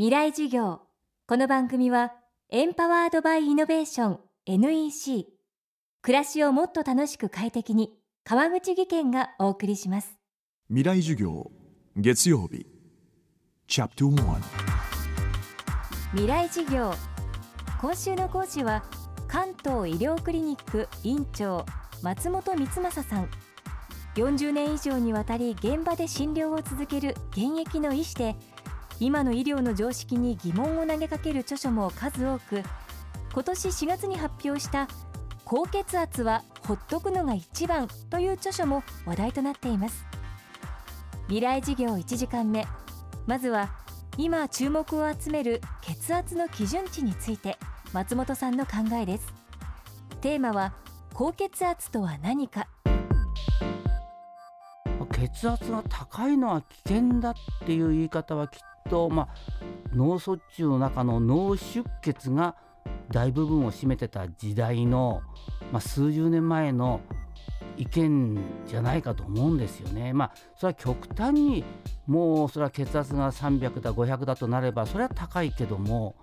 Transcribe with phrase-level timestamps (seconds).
[0.00, 0.80] 未来授業。
[1.26, 2.14] この番組は
[2.48, 5.26] エンパワードバイイノベーション NEC
[6.00, 7.90] 暮らしをもっと楽しく快適に
[8.24, 10.16] 川口義賢がお送りします。
[10.68, 11.50] 未来授業
[11.96, 12.64] 月曜日。
[13.68, 14.40] チャプト1
[16.12, 16.94] 未来授業。
[17.78, 18.82] 今週の講師は
[19.28, 21.66] 関東医療クリニック院長
[22.02, 23.28] 松本光正さん。
[24.14, 28.34] 40年以上にわたり現場で診療を続ける現役の医師で
[29.00, 32.62] 今の医療の常識に疑問を投げかける著書も数多く
[33.32, 34.88] 今年4月に発表した
[35.44, 40.04] 「高血圧はほっとくのが一番」という著書も話題となっています。
[41.28, 42.66] 未来事業1時間目。
[43.26, 43.70] まずは
[44.18, 47.56] 今注目を集める血圧の基準値について
[47.92, 49.32] 松本さんの考えです。
[50.20, 50.74] テーマは
[51.14, 52.68] 高血圧とは何か。
[55.20, 57.34] 血圧が高いのは危険だっ
[57.66, 59.28] ていう言い方はきっと、まあ、
[59.94, 62.56] 脳卒中の中の脳出血が
[63.10, 65.22] 大部分を占めてた時代の、
[65.72, 67.00] まあ、数十年前の
[67.76, 70.12] 意見じゃないかと思うんですよね。
[70.12, 71.64] まあそれは極端に
[72.06, 76.14] もうそれは血圧が300だ500だとなればそれは高いけども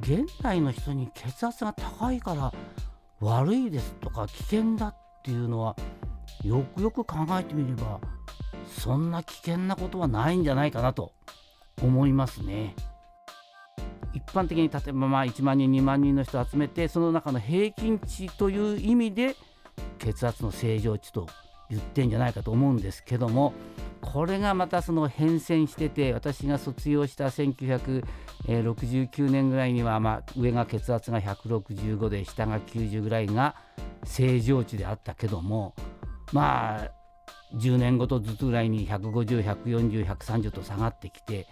[0.00, 2.52] 現代の人に血圧が高いから
[3.20, 5.76] 悪いですとか危険だっていうのは
[6.42, 8.00] よくよく考えてみれば
[8.66, 11.12] そんな危険なことはないんじゃないかなと
[11.82, 12.74] 思いますね。
[14.14, 19.34] 一般的に例えばまあ1万人2万人の人を集めてその中の平均値という意味で
[19.98, 21.26] 血圧の正常値と
[21.70, 23.54] 言ってんじゃないかと思うんですけども
[24.02, 33.54] これがまたその変遷してて私が卒業した1969年ぐらいにはまあ上が血圧が165で下が90ぐらいが
[34.04, 35.74] 正常値であったけども
[36.32, 36.90] まあ
[37.54, 41.46] 10年ごとずつぐらいに150140130と下がってきて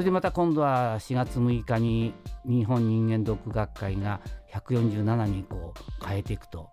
[0.00, 2.14] それでまた今度は4月6日に
[2.46, 6.70] 日本人間ドック学会が147にこう変えていくと。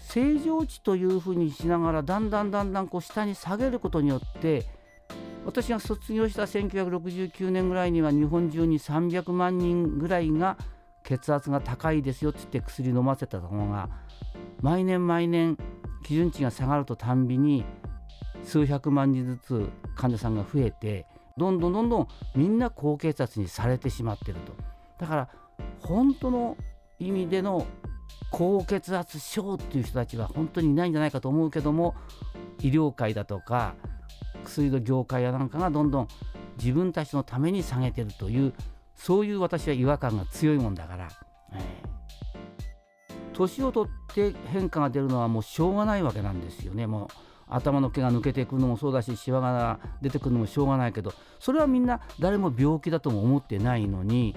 [0.00, 4.66] 正常値というふうにしながらだんだんだんだんこう下に下げることによって
[5.46, 10.58] 私が卒業した1969年ぐらいには日本中に300万人ぐらいが
[11.04, 13.88] 血圧が高いですよって言って薬飲ませたのが
[14.60, 15.56] 毎年毎年
[16.04, 17.64] 基準値が下がるとたんびに
[18.42, 24.52] 数百万人ずつ患者さんが増えてどんどんどんどんみんな高血圧にされてしまってると。
[24.98, 25.28] だから
[25.80, 26.56] 本当の
[26.98, 27.66] 意味での
[28.30, 31.94] 高血圧症っていう人たちは本当にいないんじゃないかと思うけども
[32.60, 33.74] 医療界だとか
[34.44, 36.08] 薬の業界やなんかがどんどん
[36.56, 38.52] 自分たちのために下げてるという
[38.94, 41.08] そういう私は違和感が強いもんだから、
[43.32, 46.86] 年を取って変化が出るのはもうしょうがないわけなんですよね。
[46.86, 47.08] もう
[47.48, 54.34] 頭の毛が抜けていくのもそうだしシワが出てくるのもしょうがないけどそれはみんな誰も病気だとも思ってないのに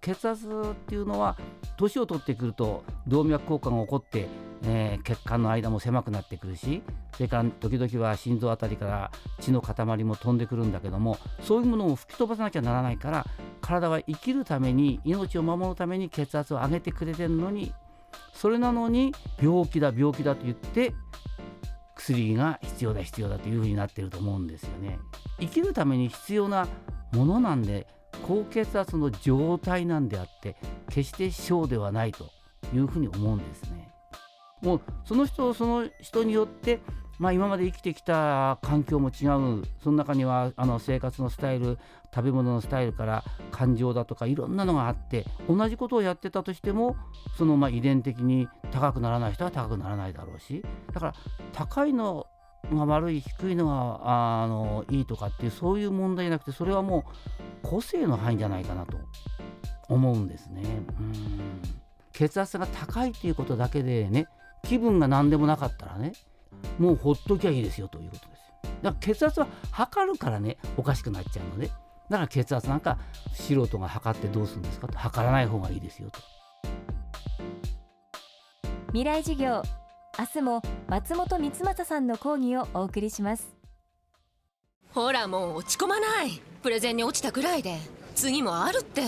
[0.00, 1.36] 血圧っていうのは
[1.76, 4.28] 年を取ってくると動脈硬化が起こって、
[4.64, 6.82] えー、血管の間も狭くなってくるし
[7.14, 9.10] それから時々は心臓あたりから
[9.40, 13.26] 血の塊も飛んでくるんだけどもそういうものを吹き飛ばさなきゃならないから
[13.60, 17.72] 体は生きるために命を守るために血圧を上げてくれてるのに
[18.32, 20.94] それなのに病気だ病気だと言って
[21.98, 24.98] 薬が必要だ必要だというふうになってると思うんですよね。
[25.40, 26.66] 生きるために必要な
[27.12, 27.86] ものなんで
[28.26, 30.56] 高血圧の状態なんであって
[30.88, 32.30] 決して症ではないと
[32.74, 33.90] いうふうに思うんですね。
[34.62, 36.80] もうその人その人によって
[37.18, 41.78] まあ、今まで生きてきた環境も違うその中にはあの生活のスタイル
[42.14, 46.96] 食べ物のスタイルから感情だとかいろんなのがあって同じことをやってたとしても
[47.36, 51.14] そのまあ遺伝的に高くならない人は高くならないだろうしだから
[51.52, 52.26] 高いの
[52.72, 57.04] が悪い低いのがあのいいとかっていうそういう問題じゃなくてそれはも
[57.64, 58.96] う個性の範囲じゃないかなと
[59.88, 60.62] 思うんですね。
[61.00, 61.62] うん
[62.18, 64.26] 血圧が高いっていうことだけでね
[64.64, 66.12] 気分が何でもなかったらね
[66.78, 68.70] もうほっときゃいいですよということですよ。
[68.82, 71.68] だから血圧は測るからねおかしくなっちゃうので、
[72.08, 72.98] だから血圧なんか
[73.32, 74.98] 素人が測ってどうするんですかと。
[74.98, 76.20] 測らない方がいいですよと。
[78.88, 79.62] 未来授業
[80.18, 83.54] 明日も松本光正さんの講義をお送りします。
[84.90, 86.40] ほらもう落ち込まない。
[86.62, 87.76] プレゼンに落ちたくらいで。
[88.14, 89.02] 次もあるって。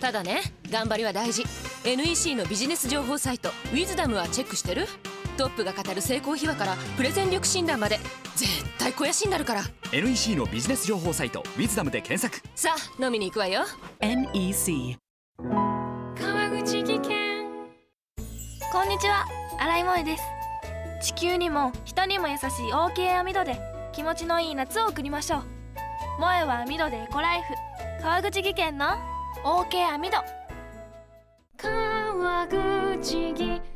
[0.00, 1.44] ただね頑張りは大事。
[1.84, 4.86] NEC のビジネス情報サイト「ウィズダムはチェックしてる？
[5.36, 7.98] トップが語る成功秘話からプレゼン力診断まで
[8.34, 9.62] 絶対肥やしになるから。
[9.92, 12.42] NEC のビジネス情報サイト「ウィズダムで検索。
[12.54, 13.64] さあ飲みに行くわよ。
[14.00, 14.96] NEC
[15.38, 17.46] 川口技研。
[18.72, 19.26] こんにちは。
[19.58, 20.22] 新井萌です。
[21.02, 23.60] 地球にも人にも優しい OK 網戸で
[23.92, 25.42] 気持ちのいい夏を送りましょう。
[26.16, 27.54] 萌は網戸でエコライフ。
[28.02, 28.86] 川口技研の
[29.44, 30.16] OK 網戸
[31.56, 33.75] 川口技研